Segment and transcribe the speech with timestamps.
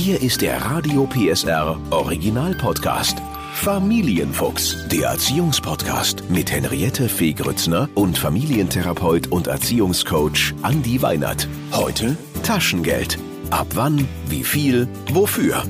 [0.00, 3.18] Hier ist der Radio PSR Original Podcast.
[3.54, 11.48] Familienfuchs, der Erziehungspodcast mit Henriette Fee Grützner und Familientherapeut und Erziehungscoach Andi Weinert.
[11.72, 13.18] Heute Taschengeld.
[13.50, 15.64] Ab wann, wie viel, wofür?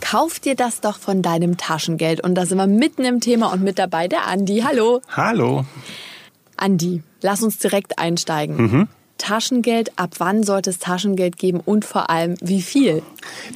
[0.00, 2.24] Kauf dir das doch von deinem Taschengeld.
[2.24, 4.62] Und da sind wir mitten im Thema und mit dabei der Andi.
[4.66, 5.02] Hallo.
[5.14, 5.66] Hallo.
[6.56, 8.56] Andi, lass uns direkt einsteigen.
[8.56, 8.88] Mhm.
[9.22, 13.04] Taschengeld, ab wann sollte es Taschengeld geben und vor allem wie viel?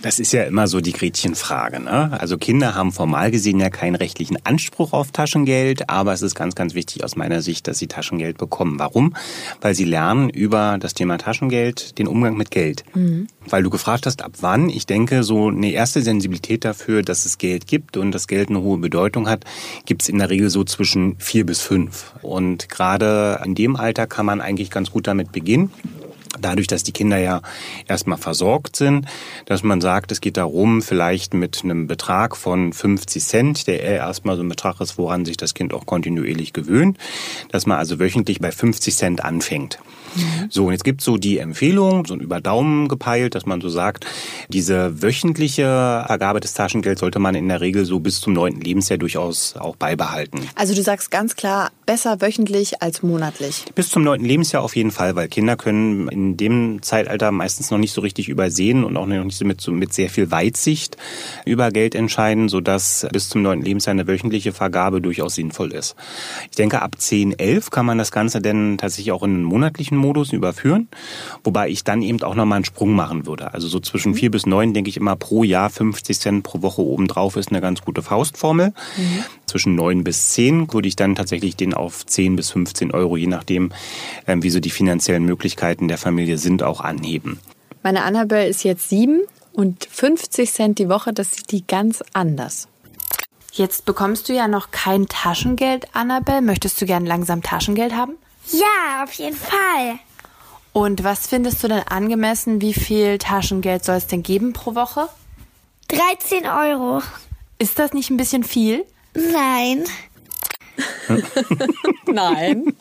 [0.00, 1.80] Das ist ja immer so die Gretchenfrage.
[1.80, 2.16] Ne?
[2.20, 6.54] Also Kinder haben formal gesehen ja keinen rechtlichen Anspruch auf Taschengeld, aber es ist ganz,
[6.54, 8.78] ganz wichtig aus meiner Sicht, dass sie Taschengeld bekommen.
[8.78, 9.16] Warum?
[9.60, 12.84] Weil sie lernen über das Thema Taschengeld den Umgang mit Geld.
[12.94, 13.26] Mhm.
[13.48, 17.38] Weil du gefragt hast, ab wann, ich denke, so eine erste Sensibilität dafür, dass es
[17.38, 19.44] Geld gibt und das Geld eine hohe Bedeutung hat,
[19.84, 22.14] gibt es in der Regel so zwischen vier bis fünf.
[22.22, 25.70] Und gerade in dem Alter kann man eigentlich ganz gut damit beginnen.
[26.40, 27.40] Dadurch, dass die Kinder ja
[27.88, 29.06] erstmal versorgt sind,
[29.46, 34.36] dass man sagt, es geht darum, vielleicht mit einem Betrag von 50 Cent, der erstmal
[34.36, 36.98] so ein Betrag ist, woran sich das Kind auch kontinuierlich gewöhnt,
[37.50, 39.78] dass man also wöchentlich bei 50 Cent anfängt.
[40.16, 40.46] Mhm.
[40.50, 43.68] So, und jetzt gibt es so die Empfehlung, so über Daumen gepeilt, dass man so
[43.68, 44.06] sagt,
[44.48, 48.98] diese wöchentliche Vergabe des Taschengelds sollte man in der Regel so bis zum neunten Lebensjahr
[48.98, 50.40] durchaus auch beibehalten.
[50.54, 53.64] Also du sagst ganz klar, besser wöchentlich als monatlich.
[53.74, 57.78] Bis zum neunten Lebensjahr auf jeden Fall, weil Kinder können in dem Zeitalter meistens noch
[57.78, 60.96] nicht so richtig übersehen und auch noch nicht so mit, so mit sehr viel Weitsicht
[61.44, 65.94] über Geld entscheiden, sodass bis zum neunten Lebensjahr eine wöchentliche Vergabe durchaus sinnvoll ist.
[66.50, 69.96] Ich denke, ab 10, 11 kann man das Ganze denn tatsächlich auch in einen monatlichen
[70.06, 70.88] Modus überführen,
[71.42, 73.52] wobei ich dann eben auch nochmal einen Sprung machen würde.
[73.52, 76.82] Also so zwischen vier bis neun denke ich immer pro Jahr 50 Cent pro Woche
[76.82, 78.68] obendrauf ist eine ganz gute Faustformel.
[78.96, 79.24] Mhm.
[79.46, 83.26] Zwischen neun bis zehn würde ich dann tatsächlich den auf 10 bis 15 Euro, je
[83.26, 83.72] nachdem,
[84.26, 87.40] ähm, wie so die finanziellen Möglichkeiten der Familie sind, auch anheben.
[87.82, 89.20] Meine Annabelle ist jetzt sieben
[89.52, 92.68] und 50 Cent die Woche, das sieht die ganz anders.
[93.52, 96.42] Jetzt bekommst du ja noch kein Taschengeld, Annabelle.
[96.42, 98.12] Möchtest du gern langsam Taschengeld haben?
[98.52, 99.98] Ja, auf jeden Fall.
[100.72, 102.60] Und was findest du denn angemessen?
[102.60, 105.08] Wie viel Taschengeld soll es denn geben pro Woche?
[105.88, 107.02] 13 Euro.
[107.58, 108.84] Ist das nicht ein bisschen viel?
[109.14, 109.84] Nein.
[112.06, 112.74] Nein.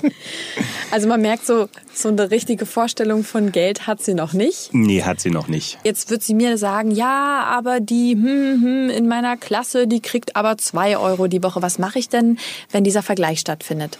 [0.91, 4.73] Also man merkt so, so eine richtige Vorstellung von Geld hat sie noch nicht.
[4.73, 5.77] Nee, hat sie noch nicht.
[5.83, 10.35] Jetzt wird sie mir sagen, ja, aber die hm, hm, in meiner Klasse, die kriegt
[10.35, 11.61] aber zwei Euro die Woche.
[11.61, 12.37] Was mache ich denn,
[12.71, 13.97] wenn dieser Vergleich stattfindet?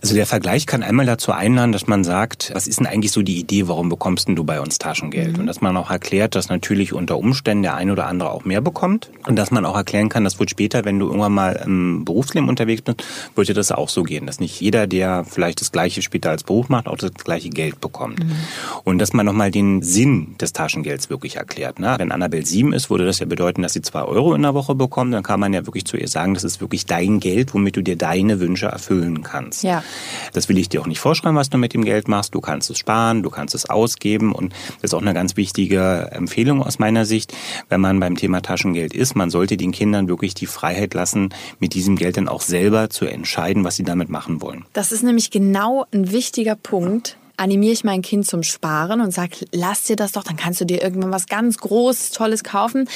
[0.00, 3.22] Also der Vergleich kann einmal dazu einladen, dass man sagt, was ist denn eigentlich so
[3.22, 5.34] die Idee, warum bekommst denn du bei uns Taschengeld?
[5.34, 5.40] Mhm.
[5.40, 8.60] Und dass man auch erklärt, dass natürlich unter Umständen der eine oder andere auch mehr
[8.60, 9.10] bekommt.
[9.26, 12.48] Und dass man auch erklären kann, das wird später, wenn du irgendwann mal im Berufsleben
[12.48, 16.02] unterwegs bist, wird dir das auch so gehen, dass nicht jeder, der vielleicht das Gleiche
[16.02, 18.24] später als Beruf macht, auch das gleiche Geld bekommt.
[18.24, 18.32] Mhm.
[18.84, 21.78] Und dass man nochmal den Sinn des Taschengelds wirklich erklärt.
[21.78, 21.94] Ne?
[21.98, 24.74] Wenn Annabelle sieben ist, würde das ja bedeuten, dass sie zwei Euro in der Woche
[24.74, 25.14] bekommt.
[25.14, 27.82] Dann kann man ja wirklich zu ihr sagen, das ist wirklich dein Geld, womit du
[27.82, 29.62] dir deine Wünsche erfüllen kannst.
[29.62, 29.79] Ja.
[30.32, 32.34] Das will ich dir auch nicht vorschreiben, was du mit dem Geld machst.
[32.34, 36.10] Du kannst es sparen, du kannst es ausgeben und das ist auch eine ganz wichtige
[36.12, 37.34] Empfehlung aus meiner Sicht,
[37.68, 39.14] wenn man beim Thema Taschengeld ist.
[39.14, 43.06] Man sollte den Kindern wirklich die Freiheit lassen, mit diesem Geld dann auch selber zu
[43.06, 44.64] entscheiden, was sie damit machen wollen.
[44.72, 49.46] Das ist nämlich genau ein wichtiger Punkt animiere ich mein Kind zum Sparen und sage,
[49.50, 52.86] lass dir das doch, dann kannst du dir irgendwann was ganz Großes, Tolles kaufen.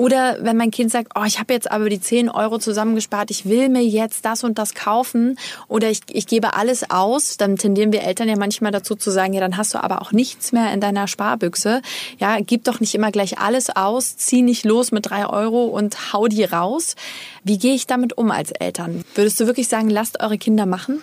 [0.00, 3.44] Oder wenn mein Kind sagt, oh, ich habe jetzt aber die 10 Euro zusammengespart, ich
[3.44, 5.38] will mir jetzt das und das kaufen
[5.68, 9.34] oder ich, ich gebe alles aus, dann tendieren wir Eltern ja manchmal dazu zu sagen,
[9.34, 11.82] ja, dann hast du aber auch nichts mehr in deiner Sparbüchse.
[12.16, 16.14] Ja, gib doch nicht immer gleich alles aus, zieh nicht los mit drei Euro und
[16.14, 16.96] hau die raus.
[17.44, 19.04] Wie gehe ich damit um als Eltern?
[19.14, 21.02] Würdest du wirklich sagen, lasst eure Kinder machen?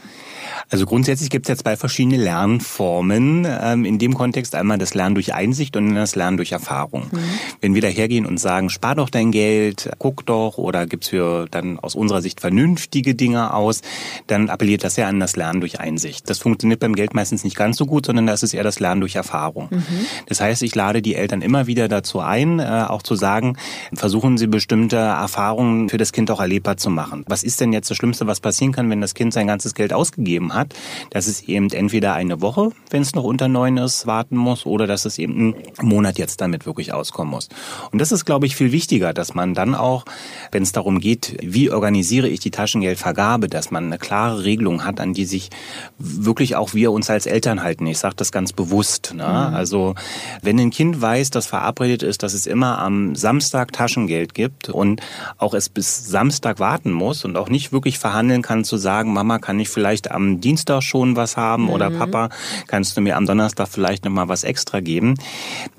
[0.69, 3.47] Also grundsätzlich gibt es ja zwei verschiedene Lernformen.
[3.47, 7.07] Ähm, in dem Kontext einmal das Lernen durch Einsicht und das Lernen durch Erfahrung.
[7.11, 7.19] Mhm.
[7.61, 11.47] Wenn wir da hergehen und sagen, spar doch dein Geld, guck doch, oder gibt's für
[11.49, 13.81] dann aus unserer Sicht vernünftige Dinge aus,
[14.27, 16.29] dann appelliert das ja an das Lernen durch Einsicht.
[16.29, 19.01] Das funktioniert beim Geld meistens nicht ganz so gut, sondern das ist eher das Lernen
[19.01, 19.67] durch Erfahrung.
[19.69, 19.83] Mhm.
[20.27, 23.57] Das heißt, ich lade die Eltern immer wieder dazu ein, äh, auch zu sagen,
[23.93, 27.23] versuchen sie bestimmte Erfahrungen für das Kind auch erlebbar zu machen.
[27.27, 29.93] Was ist denn jetzt das Schlimmste, was passieren kann, wenn das Kind sein ganzes Geld
[29.93, 30.73] ausgegeben gegeben hat,
[31.11, 34.87] dass es eben entweder eine Woche, wenn es noch unter neun ist, warten muss oder
[34.87, 37.49] dass es eben einen Monat jetzt damit wirklich auskommen muss.
[37.91, 40.05] Und das ist, glaube ich, viel wichtiger, dass man dann auch,
[40.51, 44.99] wenn es darum geht, wie organisiere ich die Taschengeldvergabe, dass man eine klare Regelung hat,
[44.99, 45.49] an die sich
[45.97, 47.85] wirklich auch wir uns als Eltern halten.
[47.87, 49.13] Ich sage das ganz bewusst.
[49.13, 49.23] Ne?
[49.23, 49.55] Mhm.
[49.55, 49.95] Also
[50.41, 55.01] wenn ein Kind weiß, dass verabredet ist, dass es immer am Samstag Taschengeld gibt und
[55.37, 59.39] auch es bis Samstag warten muss und auch nicht wirklich verhandeln kann zu sagen, Mama,
[59.39, 61.69] kann ich vielleicht am Dienstag schon was haben mhm.
[61.71, 62.29] oder Papa,
[62.67, 65.15] kannst du mir am Donnerstag vielleicht nochmal was extra geben,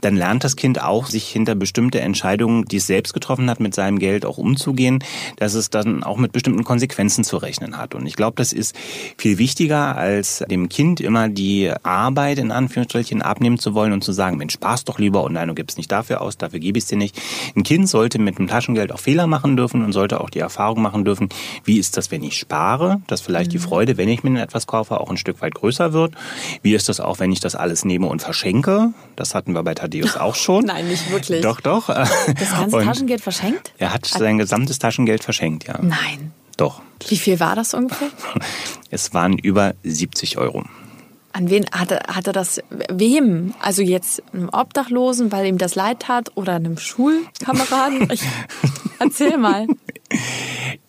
[0.02, 3.74] dann lernt das Kind auch, sich hinter bestimmte Entscheidungen, die es selbst getroffen hat, mit
[3.74, 5.02] seinem Geld auch umzugehen,
[5.36, 7.94] dass es dann auch mit bestimmten Konsequenzen zu rechnen hat.
[7.94, 8.76] Und ich glaube, das ist
[9.16, 14.12] viel wichtiger, als dem Kind immer die Arbeit in Anführungsstrichen abnehmen zu wollen und zu
[14.12, 16.84] sagen, Mensch, spaß doch lieber und nein, du gibst nicht dafür aus, dafür gebe ich
[16.84, 17.18] es dir nicht.
[17.56, 20.82] Ein Kind sollte mit dem Taschengeld auch Fehler machen dürfen und sollte auch die Erfahrung
[20.82, 21.30] machen dürfen,
[21.64, 23.52] wie ist das, wenn ich spare, dass vielleicht mhm.
[23.52, 26.14] die Freude, wenn ich mir etwas kaufe, auch ein Stück weit größer wird.
[26.62, 28.92] Wie ist das auch, wenn ich das alles nehme und verschenke?
[29.16, 30.64] Das hatten wir bei Thaddeus auch schon.
[30.64, 31.42] Nein, nicht wirklich.
[31.42, 31.88] Doch, doch.
[31.88, 33.72] Das ganze und Taschengeld verschenkt?
[33.78, 35.78] Er hat sein gesamtes Taschengeld verschenkt, ja.
[35.80, 36.32] Nein.
[36.56, 36.82] Doch.
[37.08, 38.08] Wie viel war das ungefähr?
[38.90, 40.64] Es waren über 70 Euro.
[41.32, 43.52] An wen hat er, hat er das, wem?
[43.60, 48.10] Also jetzt einem Obdachlosen, weil ihm das leid tat oder einem Schulkameraden?
[48.10, 48.22] Ich,
[48.98, 49.66] erzähl mal.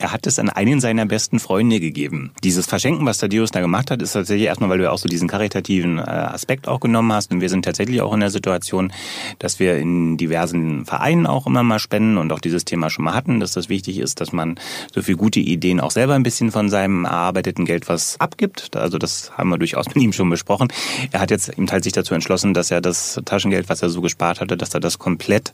[0.01, 2.31] Er hat es an einen seiner besten Freunde gegeben.
[2.41, 5.27] Dieses Verschenken, was Thaddeus da gemacht hat, ist tatsächlich erstmal, weil du auch so diesen
[5.27, 7.33] karitativen äh, Aspekt auch genommen hast.
[7.33, 8.93] Und wir sind tatsächlich auch in der Situation,
[9.39, 13.13] dass wir in diversen Vereinen auch immer mal spenden und auch dieses Thema schon mal
[13.13, 14.57] hatten, dass das wichtig ist, dass man
[14.93, 18.77] so viel gute Ideen auch selber ein bisschen von seinem erarbeiteten Geld was abgibt.
[18.77, 20.71] Also das haben wir durchaus mit ihm schon besprochen.
[21.11, 23.99] Er hat jetzt eben halt sich dazu entschlossen, dass er das Taschengeld, was er so
[23.99, 25.51] gespart hatte, dass er das komplett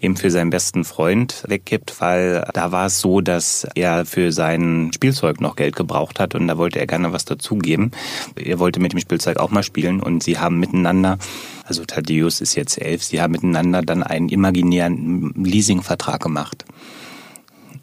[0.00, 4.90] eben für seinen besten Freund weggibt, weil da war es so, dass er für sein
[4.94, 7.90] Spielzeug noch Geld gebraucht hat und da wollte er gerne was dazugeben.
[8.36, 11.18] Er wollte mit dem Spielzeug auch mal spielen und sie haben miteinander,
[11.64, 16.64] also Thaddeus ist jetzt elf, sie haben miteinander dann einen imaginären Leasingvertrag gemacht.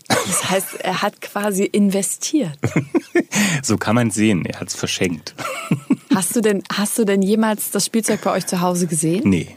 [0.08, 2.58] Das heißt, er hat quasi investiert.
[3.64, 5.36] so kann man sehen, er hat es verschenkt.
[6.14, 9.22] Hast du denn, hast du denn jemals das Spielzeug bei euch zu Hause gesehen?
[9.30, 9.56] Nee.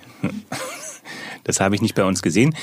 [1.44, 2.54] Das habe ich nicht bei uns gesehen.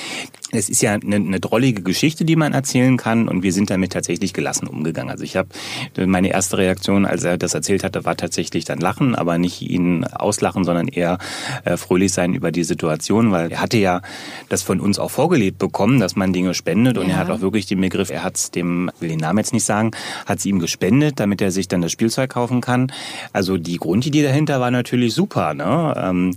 [0.51, 3.91] Es ist ja eine, eine drollige Geschichte, die man erzählen kann und wir sind damit
[3.91, 5.11] tatsächlich gelassen umgegangen.
[5.11, 5.49] Also ich habe
[5.97, 10.05] meine erste Reaktion, als er das erzählt hatte, war tatsächlich dann lachen, aber nicht ihn
[10.05, 11.17] auslachen, sondern eher
[11.65, 14.01] äh, fröhlich sein über die Situation, weil er hatte ja
[14.49, 17.13] das von uns auch vorgelebt bekommen, dass man Dinge spendet und ja.
[17.13, 19.65] er hat auch wirklich den Begriff, er hat es dem, will den Namen jetzt nicht
[19.65, 19.91] sagen,
[20.25, 22.91] hat es ihm gespendet, damit er sich dann das Spielzeug kaufen kann.
[23.33, 25.53] Also die Grundidee dahinter war natürlich super.
[25.53, 25.93] Ne?
[25.97, 26.35] Ähm,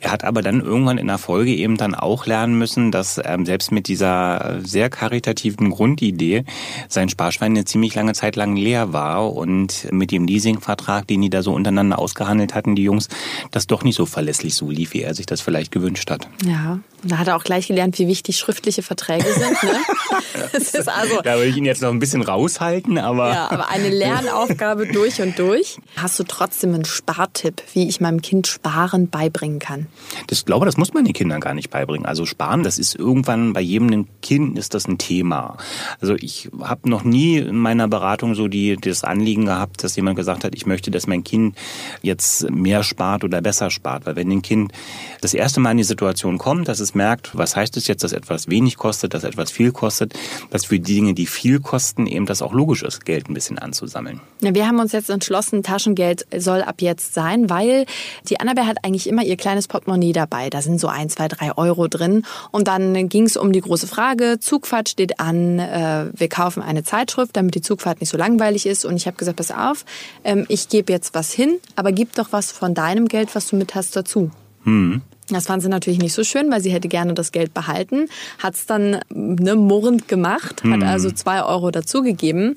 [0.00, 3.44] er hat aber dann irgendwann in der Folge eben dann auch lernen müssen, dass ähm,
[3.44, 6.44] selbst mit dieser sehr karitativen Grundidee
[6.88, 11.30] sein Sparschwein eine ziemlich lange Zeit lang leer war und mit dem Leasingvertrag, den die
[11.30, 13.08] da so untereinander ausgehandelt hatten, die Jungs,
[13.50, 16.28] das doch nicht so verlässlich so lief, wie er sich das vielleicht gewünscht hat.
[16.44, 19.62] Ja, da hat er auch gleich gelernt, wie wichtig schriftliche Verträge sind.
[19.62, 19.78] Ne?
[20.52, 23.32] das ist also, da würde ich ihn jetzt noch ein bisschen raushalten, aber...
[23.32, 25.78] Ja, aber eine Lernaufgabe durch und durch.
[25.96, 29.86] Hast du trotzdem einen Spartipp, wie ich meinem Kind Sparen beibringen kann?
[30.28, 32.06] Das glaube, das muss man den Kindern gar nicht beibringen.
[32.06, 35.56] Also Sparen, das ist irgendwann bei jedem Kind ist das ein Thema.
[36.00, 40.16] Also ich habe noch nie in meiner Beratung so die das Anliegen gehabt, dass jemand
[40.16, 41.56] gesagt hat, ich möchte, dass mein Kind
[42.02, 44.06] jetzt mehr spart oder besser spart.
[44.06, 44.72] Weil wenn ein Kind
[45.20, 48.12] das erste Mal in die Situation kommt, dass es merkt, was heißt es jetzt, dass
[48.12, 50.14] etwas wenig kostet, dass etwas viel kostet,
[50.50, 53.58] dass für die Dinge, die viel kosten, eben das auch logisch ist, Geld ein bisschen
[53.58, 54.20] anzusammeln.
[54.40, 57.86] Ja, wir haben uns jetzt entschlossen, Taschengeld soll ab jetzt sein, weil
[58.28, 60.50] die Annabelle hat eigentlich immer ihr kleines Portemonnaie dabei.
[60.50, 62.24] Da sind so ein, zwei, drei Euro drin.
[62.50, 66.84] Und dann ging es um die große Frage, Zugfahrt steht an, äh, wir kaufen eine
[66.84, 68.84] Zeitschrift, damit die Zugfahrt nicht so langweilig ist.
[68.84, 69.84] Und ich habe gesagt, pass auf,
[70.24, 73.56] ähm, ich gebe jetzt was hin, aber gib doch was von deinem Geld, was du
[73.56, 74.30] mit hast, dazu.
[74.64, 75.02] Hm.
[75.32, 78.08] Das fand sie natürlich nicht so schön, weil sie hätte gerne das Geld behalten.
[78.38, 80.82] Hat es dann ne, murrend gemacht, hat hm.
[80.82, 82.54] also zwei Euro dazugegeben.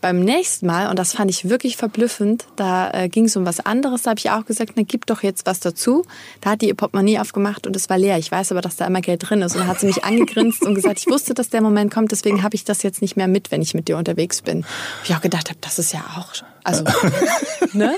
[0.00, 3.60] Beim nächsten Mal, und das fand ich wirklich verblüffend, da äh, ging es um was
[3.60, 6.04] anderes, da habe ich auch gesagt, na gib doch jetzt was dazu.
[6.40, 8.18] Da hat die ihr Portemonnaie aufgemacht und es war leer.
[8.18, 9.54] Ich weiß aber, dass da immer Geld drin ist.
[9.54, 12.42] Und dann hat sie mich angegrinst und gesagt, ich wusste, dass der Moment kommt, deswegen
[12.42, 14.64] habe ich das jetzt nicht mehr mit, wenn ich mit dir unterwegs bin.
[15.04, 16.32] Ich auch gedacht habe, das ist ja auch
[16.64, 16.84] also,
[17.72, 17.96] ne?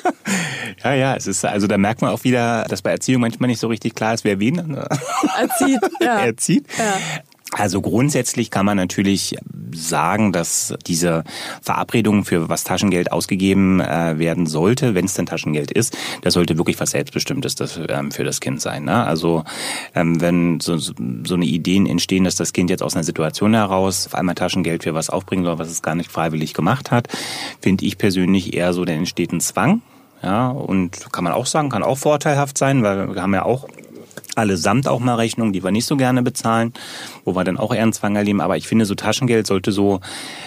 [0.82, 3.60] Ja, ja, es ist, also da merkt man auch wieder, dass bei Erziehung manchmal nicht
[3.60, 4.76] so richtig klar ist, wer wen
[5.36, 5.80] erzieht.
[6.00, 6.18] Ja.
[6.24, 6.66] erzieht.
[6.78, 7.22] Ja.
[7.52, 9.36] Also grundsätzlich kann man natürlich
[9.74, 11.24] sagen, dass diese
[11.60, 16.56] Verabredung für was Taschengeld ausgegeben äh, werden sollte, wenn es denn Taschengeld ist, das sollte
[16.56, 17.56] wirklich was Selbstbestimmtes
[17.88, 18.84] ähm, für das Kind sein.
[18.84, 19.04] Ne?
[19.04, 19.44] Also
[19.94, 20.94] ähm, wenn so, so
[21.34, 24.94] eine Ideen entstehen, dass das Kind jetzt aus einer Situation heraus auf einmal Taschengeld für
[24.94, 27.08] was aufbringen soll, was es gar nicht freiwillig gemacht hat,
[27.60, 29.82] finde ich persönlich eher so, dann entsteht ein Zwang.
[30.22, 33.66] Ja, und kann man auch sagen, kann auch vorteilhaft sein, weil wir haben ja auch
[34.36, 36.72] allesamt auch mal Rechnungen, die wir nicht so gerne bezahlen,
[37.24, 38.40] wo wir dann auch eher einen Zwang erleben.
[38.40, 40.00] Aber ich finde, so Taschengeld sollte so,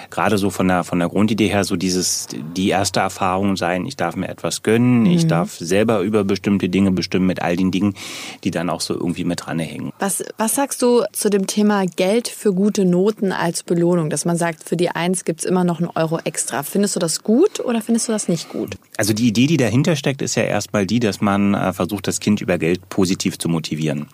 [0.09, 3.95] gerade so von der, von der Grundidee her, so dieses, die erste Erfahrung sein, ich
[3.95, 5.11] darf mir etwas gönnen, mhm.
[5.11, 7.95] ich darf selber über bestimmte Dinge bestimmen mit all den Dingen,
[8.43, 9.91] die dann auch so irgendwie mit dranhängen.
[9.99, 14.37] Was, was sagst du zu dem Thema Geld für gute Noten als Belohnung, dass man
[14.37, 16.63] sagt, für die Eins gibt's immer noch einen Euro extra.
[16.63, 18.75] Findest du das gut oder findest du das nicht gut?
[18.97, 22.19] Also die Idee, die dahinter steckt, ist ja erstmal die, dass man äh, versucht, das
[22.19, 24.07] Kind über Geld positiv zu motivieren motivieren.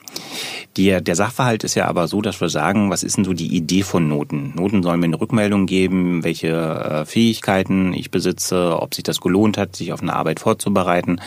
[0.77, 3.58] Der, der Sachverhalt ist ja aber so, dass wir sagen, was ist denn so die
[3.58, 4.53] Idee von Noten?
[4.56, 9.58] Noten sollen mir eine Rückmeldung geben, welche äh, Fähigkeiten ich besitze, ob sich das gelohnt
[9.58, 11.20] hat, sich auf eine Arbeit vorzubereiten.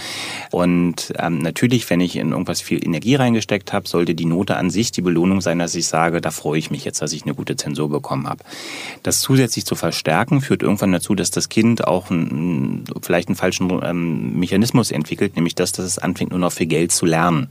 [0.50, 4.70] Und ähm, natürlich, wenn ich in irgendwas viel Energie reingesteckt habe, sollte die Note an
[4.70, 7.34] sich die Belohnung sein, dass ich sage, da freue ich mich jetzt, dass ich eine
[7.34, 8.42] gute Zensur bekommen habe.
[9.02, 13.70] Das zusätzlich zu verstärken, führt irgendwann dazu, dass das Kind auch ein, vielleicht einen falschen
[13.84, 17.50] ähm, Mechanismus entwickelt, nämlich das, dass es anfängt, nur noch für Geld zu lernen.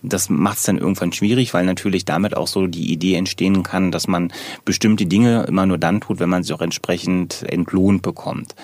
[0.03, 3.91] Das macht es dann irgendwann schwierig, weil natürlich damit auch so die Idee entstehen kann,
[3.91, 4.33] dass man
[4.65, 8.55] bestimmte Dinge immer nur dann tut, wenn man sie auch entsprechend entlohnt bekommt.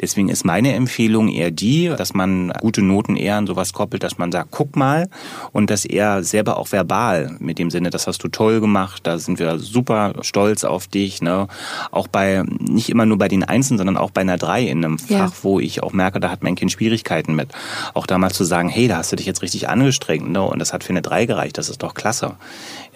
[0.00, 4.18] Deswegen ist meine Empfehlung eher die, dass man gute Noten eher an sowas koppelt, dass
[4.18, 5.08] man sagt, guck mal
[5.52, 9.18] und das eher selber auch verbal mit dem Sinne, das hast du toll gemacht, da
[9.18, 11.22] sind wir super stolz auf dich.
[11.22, 11.48] Ne?
[11.90, 14.98] Auch bei, nicht immer nur bei den Einzelnen, sondern auch bei einer Drei in einem
[15.08, 15.18] ja.
[15.18, 17.50] Fach, wo ich auch merke, da hat mein Kind Schwierigkeiten mit.
[17.94, 20.42] Auch da mal zu sagen, hey, da hast du dich jetzt richtig angestrengt ne?
[20.42, 22.36] und das hat für eine Drei gereicht, das ist doch klasse.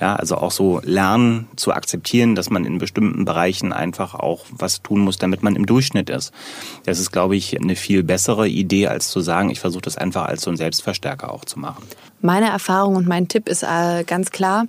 [0.00, 4.82] Ja, also auch so lernen zu akzeptieren, dass man in bestimmten Bereichen einfach auch was
[4.82, 6.32] tun muss, damit man im Durchschnitt ist.
[6.84, 10.26] Das ist, glaube ich, eine viel bessere Idee, als zu sagen, ich versuche das einfach
[10.26, 11.84] als so ein Selbstverstärker auch zu machen.
[12.20, 14.66] Meine Erfahrung und mein Tipp ist äh, ganz klar,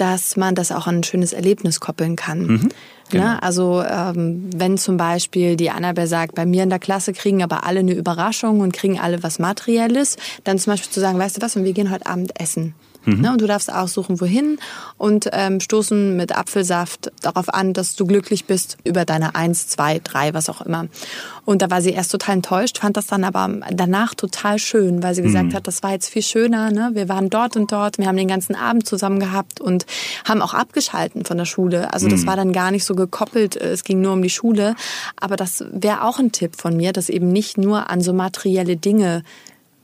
[0.00, 2.46] dass man das auch an ein schönes Erlebnis koppeln kann.
[2.46, 2.68] Mhm.
[3.10, 3.24] Genau.
[3.24, 3.42] Ne?
[3.42, 7.64] Also ähm, wenn zum Beispiel die Annabelle sagt, bei mir in der Klasse kriegen aber
[7.64, 11.42] alle eine Überraschung und kriegen alle was Materielles, dann zum Beispiel zu sagen, weißt du
[11.42, 12.74] was, und wir gehen heute Abend essen.
[13.04, 13.20] Mhm.
[13.20, 14.58] Ne, und du darfst aussuchen, wohin
[14.98, 20.00] und ähm, stoßen mit Apfelsaft darauf an, dass du glücklich bist über deine eins, zwei,
[20.02, 20.86] drei, was auch immer.
[21.44, 25.14] Und da war sie erst total enttäuscht, fand das dann aber danach total schön, weil
[25.14, 25.54] sie gesagt mhm.
[25.54, 26.70] hat, das war jetzt viel schöner.
[26.70, 26.90] Ne?
[26.92, 29.86] Wir waren dort und dort, wir haben den ganzen Abend zusammen gehabt und
[30.24, 31.92] haben auch abgeschalten von der Schule.
[31.92, 32.26] Also das mhm.
[32.26, 34.76] war dann gar nicht so gekoppelt, es ging nur um die Schule.
[35.18, 38.76] Aber das wäre auch ein Tipp von mir, dass eben nicht nur an so materielle
[38.76, 39.22] Dinge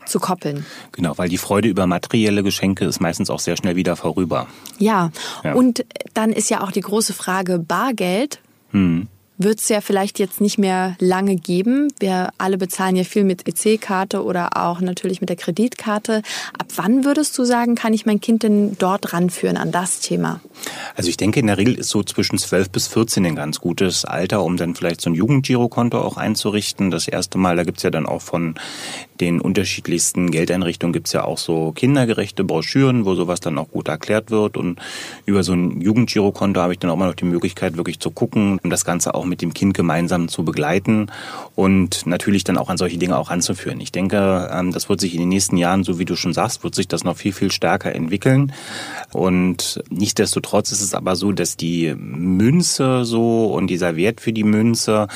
[0.07, 0.65] zu koppeln.
[0.93, 4.47] Genau, weil die Freude über materielle Geschenke ist meistens auch sehr schnell wieder vorüber.
[4.79, 5.11] Ja,
[5.45, 5.55] ja.
[5.55, 5.85] und
[6.15, 8.41] dann ist ja auch die große Frage Bargeld.
[8.71, 9.09] Hm
[9.39, 11.93] wird es ja vielleicht jetzt nicht mehr lange geben.
[11.99, 16.23] Wir alle bezahlen ja viel mit EC-Karte oder auch natürlich mit der Kreditkarte.
[16.59, 20.41] Ab wann würdest du sagen, kann ich mein Kind denn dort ranführen an das Thema?
[20.95, 24.05] Also ich denke, in der Regel ist so zwischen 12 bis 14 ein ganz gutes
[24.05, 26.91] Alter, um dann vielleicht so ein Jugendgirokonto auch einzurichten.
[26.91, 28.55] Das erste Mal, da gibt's ja dann auch von
[29.21, 34.31] den unterschiedlichsten Geldeinrichtungen gibt's ja auch so kindergerechte Broschüren, wo sowas dann auch gut erklärt
[34.31, 34.57] wird.
[34.57, 34.79] Und
[35.25, 38.59] über so ein Jugendgirokonto habe ich dann auch mal noch die Möglichkeit, wirklich zu gucken,
[38.63, 41.11] um das Ganze auch mit dem Kind gemeinsam zu begleiten
[41.55, 43.81] und natürlich dann auch an solche Dinge auch anzuführen.
[43.81, 46.65] Ich denke, ähm, das wird sich in den nächsten Jahren, so wie du schon sagst,
[46.65, 48.53] wird sich das noch viel, viel stärker entwickeln.
[49.13, 54.45] Und nichtsdestotrotz ist es aber so, dass die Münze so und dieser Wert für die
[54.45, 55.09] Münze,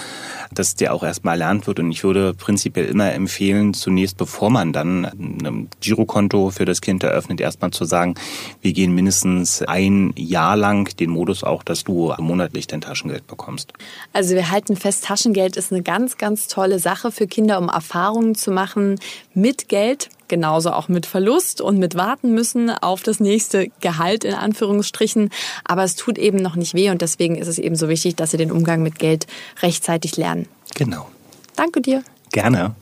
[0.52, 1.80] dass der auch erstmal erlernt wird.
[1.80, 7.02] Und ich würde prinzipiell immer empfehlen, zunächst, bevor man dann ein Girokonto für das Kind
[7.02, 8.14] eröffnet, erstmal zu sagen,
[8.60, 13.72] wir gehen mindestens ein Jahr lang den Modus auch, dass du monatlich dein Taschengeld bekommst.
[14.12, 18.34] Also wir halten fest, Taschengeld ist eine ganz, ganz tolle Sache für Kinder, um Erfahrungen
[18.34, 18.98] zu machen
[19.34, 24.34] mit Geld, genauso auch mit Verlust und mit warten müssen auf das nächste Gehalt in
[24.34, 25.30] Anführungsstrichen.
[25.64, 28.30] Aber es tut eben noch nicht weh und deswegen ist es eben so wichtig, dass
[28.32, 29.26] sie den Umgang mit Geld
[29.62, 30.46] rechtzeitig lernen.
[30.74, 31.08] Genau.
[31.56, 32.02] Danke dir.
[32.32, 32.74] Gerne.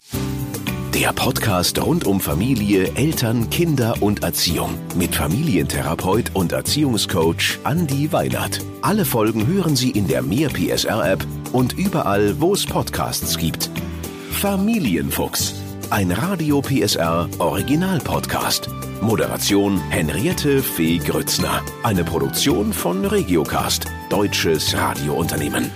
[0.98, 8.60] Der Podcast rund um Familie, Eltern, Kinder und Erziehung mit Familientherapeut und Erziehungscoach Andi Weinert.
[8.82, 13.70] Alle Folgen hören Sie in der Mehr PSR App und überall, wo es Podcasts gibt.
[14.32, 15.54] Familienfuchs,
[15.90, 18.68] ein Radio PSR Original Podcast.
[19.00, 21.62] Moderation Henriette Fee Grützner.
[21.84, 25.70] Eine Produktion von Regiocast, deutsches Radiounternehmen.